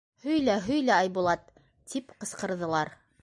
—Һөйлә, 0.21 0.53
һөйлә, 0.67 0.95
Айбулат!— 1.01 1.45
тип 1.93 2.17
ҡысҡырҙылар. 2.25 2.95